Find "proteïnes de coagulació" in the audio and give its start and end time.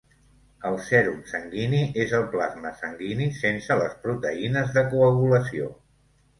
4.09-5.73